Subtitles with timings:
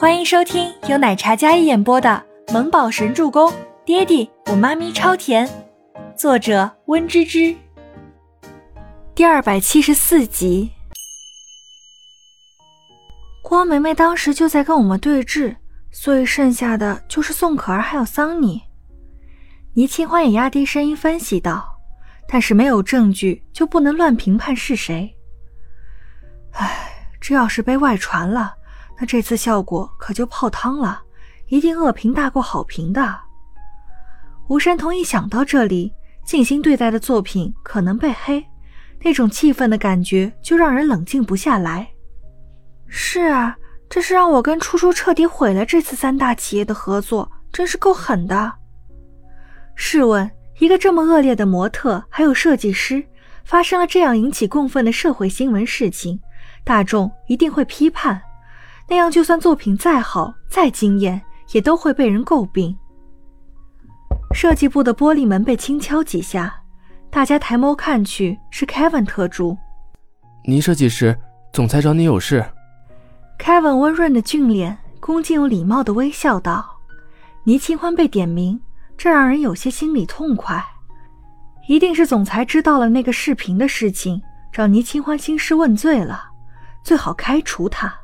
[0.00, 3.50] 欢迎收听由奶茶嘉一演播的《萌宝神助攻》，
[3.84, 5.50] 爹地我妈咪超甜，
[6.16, 7.52] 作者温芝芝。
[9.12, 10.70] 第二百七十四集。
[13.42, 15.56] 郭梅梅当时就在跟我们对峙，
[15.90, 18.62] 所以剩下的就是宋可儿还有桑尼。
[19.74, 21.76] 倪清欢也压低声音分析道
[22.28, 25.12] ：“但是没有证据就不能乱评判是谁。
[26.52, 26.88] 唉，
[27.20, 28.54] 这要是被外传了。”
[29.00, 31.00] 那这次效果可就泡汤了，
[31.46, 33.16] 一定恶评大过好评的。
[34.48, 35.92] 吴山童一想到这里，
[36.24, 38.44] 静心对待的作品可能被黑，
[39.02, 41.88] 那种气愤的感觉就让人冷静不下来。
[42.86, 43.56] 是啊，
[43.88, 48.52] 这是让我跟初初彻底毁了这次三大企业的合作，真是够狠的。
[49.74, 50.28] 试问，
[50.58, 53.04] 一个这么恶劣的模特还有设计师，
[53.44, 56.20] 发生了这样引起共愤的社会新闻事情，
[56.64, 58.20] 大众一定会批判。
[58.88, 61.20] 那样，就算作品再好、再惊艳，
[61.52, 62.74] 也都会被人诟病。
[64.34, 66.54] 设计部的玻璃门被轻敲几下，
[67.10, 69.56] 大家抬眸看去，是 Kevin 特助。
[70.44, 71.14] 倪设计师，
[71.52, 72.44] 总裁找你有事。
[73.38, 76.78] Kevin 温润的俊脸，恭敬又礼貌的微笑道
[77.44, 78.58] ：“倪清欢被点名，
[78.96, 80.64] 这让人有些心里痛快。
[81.68, 86.30] 一定是总裁知道了那个视频的事情，找倪清欢兴师问罪了，
[86.82, 87.94] 最好开除他。”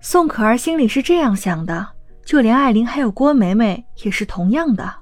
[0.00, 1.88] 宋可儿心里是这样想的，
[2.24, 4.94] 就连艾琳还有郭梅梅也是同样的。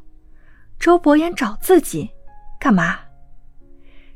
[0.79, 2.11] 周伯言找自己
[2.59, 2.99] 干嘛？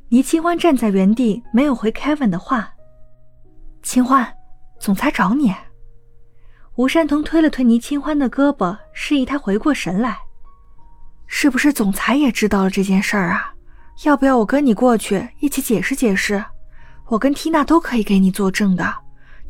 [0.09, 2.71] 倪清欢站在原地，没有回 Kevin 的话。
[3.83, 4.27] 清欢，
[4.79, 5.55] 总裁找你。
[6.77, 10.19] 吴山童推了推倪清欢的胳膊，示意他回过神来。
[11.27, 13.55] 是不是总裁也知道了这件事儿啊？
[14.05, 16.43] 要不要我跟你过去一起解释解释？
[17.07, 18.95] 我跟缇娜都可以给你作证的。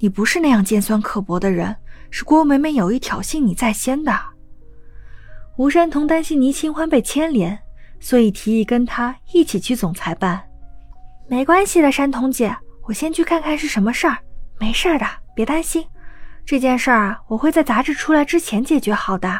[0.02, 1.76] 你不是那样尖酸刻薄的人，
[2.10, 4.18] 是郭梅梅有意挑衅你在先的。
[5.56, 7.58] 吴山童担心倪清欢被牵连，
[8.00, 10.42] 所以提议跟他一起去总裁办。
[11.28, 14.16] 没关系的，山童姐，我先去看看是什么事儿，
[14.58, 15.86] 没事的，别担心。
[16.46, 19.38] 这件事儿，我会在杂志出来之前解决好的。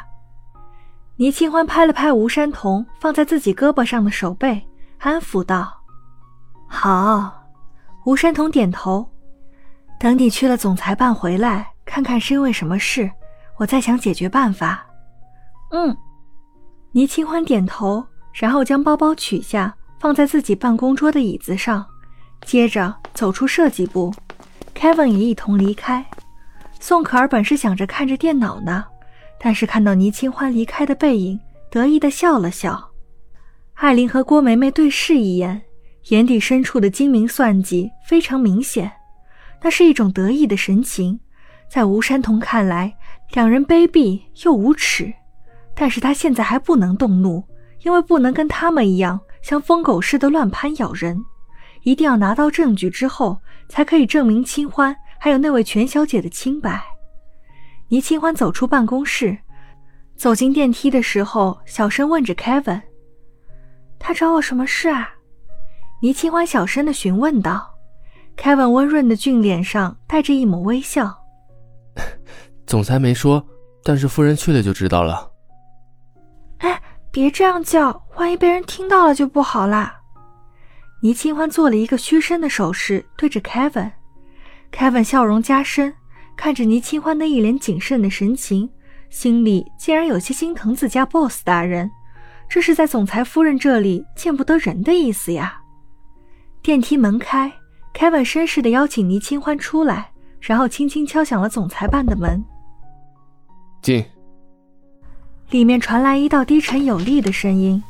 [1.16, 4.62] 倪清欢拍了拍吴山童放在自己胳膊上的手背，
[4.98, 5.72] 安抚道
[6.68, 7.48] ：“好。”
[8.04, 9.10] 吴山童点头。
[10.00, 13.10] 等你去了总裁办回来，看看是因为什么事，
[13.58, 14.86] 我再想解决办法。
[15.72, 15.94] 嗯，
[16.92, 18.02] 倪清欢点头，
[18.32, 21.84] 然后将包包取下，放在自己办公桌的椅子上，
[22.46, 24.10] 接着走出设计部。
[24.74, 26.02] Kevin 也一同离开。
[26.80, 28.82] 宋可儿本是想着看着电脑呢，
[29.38, 31.38] 但是看到倪清欢离开的背影，
[31.70, 32.90] 得意的笑了笑。
[33.74, 35.60] 艾琳和郭梅梅对视一眼，
[36.08, 38.90] 眼底深处的精明算计非常明显。
[39.62, 41.20] 那是一种得意的神情，
[41.68, 42.96] 在吴山童看来，
[43.32, 45.12] 两人卑鄙又无耻。
[45.74, 47.42] 但是他现在还不能动怒，
[47.82, 51.24] 因为不能跟他们一样像疯狗似的乱攀咬人，
[51.82, 56.82] 一定要拿到证据之后，才可以证明清欢还有那位全小姐的清白。
[57.88, 59.38] 倪清欢走出办公室，
[60.16, 62.82] 走进电梯的时候，小声问着 Kevin：“
[63.98, 65.14] 他找我什么事啊？”
[66.02, 67.74] 倪清欢小声的询问道。
[68.42, 71.14] 凯文温润的俊脸上带着一抹微笑。
[72.66, 73.46] 总裁没说，
[73.84, 75.30] 但是夫人去了就知道了。
[76.60, 76.80] 哎，
[77.10, 80.00] 别这样叫，万一被人听到了就不好啦。
[81.02, 83.92] 倪清欢做了一个虚身的手势，对着凯文。
[84.70, 85.92] 凯文笑容加深，
[86.34, 88.70] 看着倪清欢那一脸谨慎的神情，
[89.10, 91.90] 心里竟然有些心疼自家 boss 大人。
[92.48, 95.60] 这是在总裁夫人这里见不得人的意思呀。
[96.62, 97.52] 电梯门开。
[97.94, 102.42] Kevin 绅士的邀请倪清欢出来，然后轻轻敲响了总裁办的门。
[103.82, 104.04] 进。
[105.50, 107.82] 里面传来一道低沉有力的声音。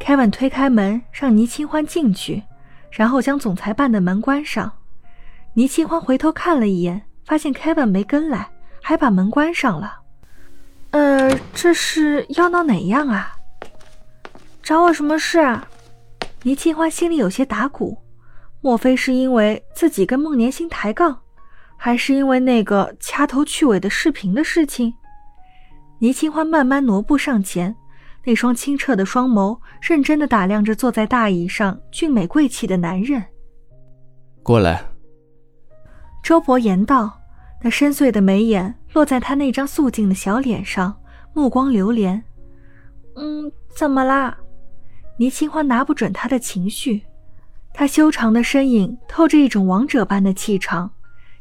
[0.00, 2.44] Kevin 推开门，让倪清欢进去，
[2.92, 4.72] 然后将总裁办的门关上。
[5.54, 8.48] 倪清欢回头看了一眼，发现 Kevin 没跟来，
[8.80, 9.98] 还把门关上了。
[10.92, 13.34] 呃，这是要闹哪样啊？
[14.62, 15.66] 找我什么事啊？
[16.44, 17.98] 倪清欢心里有些打鼓。
[18.60, 21.20] 莫非是因为自己跟孟年星抬杠，
[21.76, 24.92] 还是因为那个掐头去尾的视频的事情？
[26.00, 27.74] 倪清欢慢慢挪步上前，
[28.24, 33.24] 那双清澈的双眸认真的打量着坐在大椅上俊美贵气的男人。
[34.42, 34.84] 过来。
[36.22, 37.20] 周伯言道，
[37.62, 41.00] 那深邃的眉眼落在他那张素净的小脸上，
[41.32, 42.22] 目光流连。
[43.14, 44.36] 嗯，怎么啦？
[45.16, 47.02] 倪清欢拿不准他的情绪。
[47.72, 50.90] 他修长的身影透着一种王者般的气场，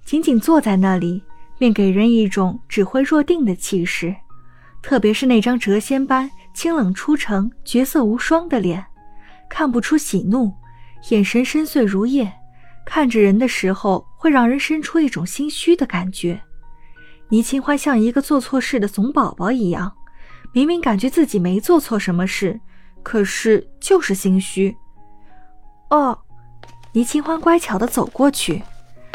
[0.06, 1.24] 仅仅坐在那里，
[1.58, 4.16] 便给人一种指挥若定的气势。
[4.84, 8.86] 特别是那张谪仙般清冷出尘、绝色无双的脸，
[9.50, 10.54] 看不出喜怒，
[11.10, 12.32] 眼神深邃如夜，
[12.86, 16.40] 看着人的时候会让人生出一种心虚的感觉。
[17.30, 19.92] 倪清欢像一个做错事的怂宝宝一样，
[20.54, 22.58] 明明感觉自己没做错什么事，
[23.04, 24.74] 可是就是心虚。
[25.90, 26.18] 哦，
[26.92, 28.64] 倪清欢乖巧的走过去，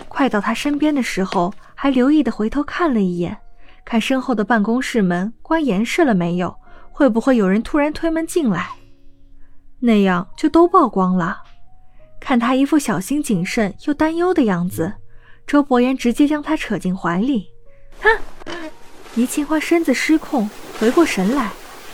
[0.08, 3.36] 快到他身边的时候，还留意的回头看了一眼，
[3.84, 6.56] 看身后的办公室门关严实了没有，
[6.90, 8.70] 会不会有人突然推门进来，
[9.80, 11.42] 那样就都曝光了。
[12.20, 14.94] 看他一副小心谨慎又担忧的样子，
[15.46, 17.48] 周伯言直接将他扯进怀里。
[18.00, 18.08] 哼！
[19.14, 20.48] 倪清欢身子失控，
[20.78, 21.50] 回过神来，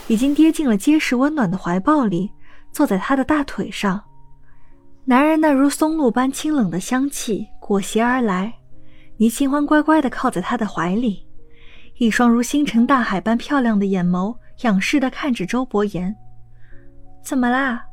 [0.06, 2.31] 已经跌进了结实温暖的怀抱里，
[2.72, 4.04] 坐在他的大腿上。
[5.08, 8.52] 男人那如松露般清冷的香气裹挟而来，
[9.16, 11.26] 倪清欢乖乖地靠在他的怀里，
[11.96, 16.14] 一双如星辰大海般漂亮的眼眸仰视地看着周伯言。
[17.25, 17.87] 怎么啦？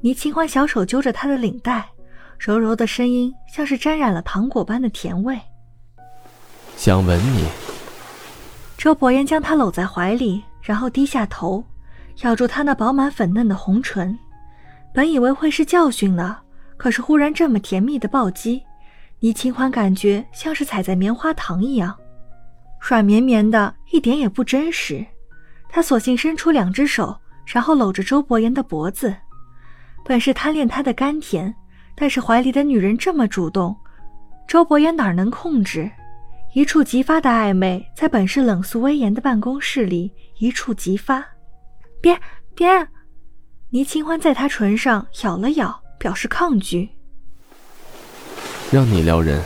[0.00, 1.88] 倪清欢小手揪着他的领带，
[2.36, 5.40] 柔柔的声音像是沾染了糖果般的甜味。
[6.76, 7.46] 想吻你。
[8.76, 11.62] 周伯言将她搂在怀里，然后低下头，
[12.22, 14.18] 咬住她那饱满粉嫩的红唇。
[14.94, 16.38] 本以为会是教训呢，
[16.76, 18.62] 可是忽然这么甜蜜的暴击，
[19.18, 21.92] 倪清欢感觉像是踩在棉花糖一样，
[22.78, 25.04] 软绵绵的，一点也不真实。
[25.68, 29.12] 他索性伸出两只手，然后搂着周伯言的脖子。
[30.04, 31.52] 本是贪恋他的甘甜，
[31.96, 33.76] 但是怀里的女人这么主动，
[34.46, 35.90] 周伯言哪能控制？
[36.52, 41.24] 一触即发的暧昧，在本是冷肃威严的办公室里一触即发。
[42.00, 42.16] 别
[42.54, 42.68] 别！
[43.74, 46.88] 倪清欢在他唇上咬了咬，表示抗拒。
[48.70, 49.42] 让你撩人。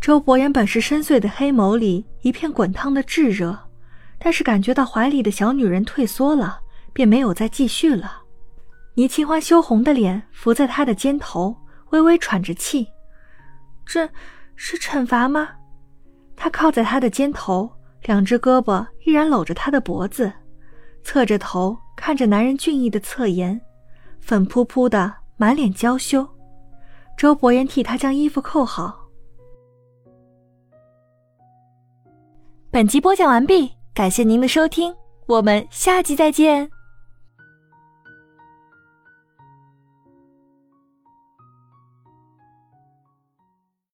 [0.00, 3.54] 周伯言本是深邃的黑眸里一片滚烫的炙热，
[4.18, 6.58] 但是感觉到怀里的小女人退缩了，
[6.94, 8.22] 便没有再继续了。
[8.94, 11.54] 倪清欢羞红的脸伏在他的肩头，
[11.90, 12.88] 微微喘着气。
[13.84, 14.08] 这
[14.56, 15.50] 是惩罚吗？
[16.34, 17.70] 他靠在他的肩头，
[18.04, 20.32] 两只胳膊依然搂着他的脖子，
[21.02, 23.60] 侧着头看着男人俊逸的侧颜，
[24.20, 26.26] 粉扑扑的，满脸娇羞。
[27.16, 29.08] 周伯言替他将衣服扣好。
[32.70, 34.94] 本集播讲完毕，感谢您的收听，
[35.26, 36.70] 我们下集再见。